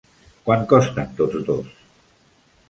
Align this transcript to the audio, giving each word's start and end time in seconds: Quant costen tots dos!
Quant 0.47 0.63
costen 0.71 1.11
tots 1.19 1.45
dos! 1.51 1.71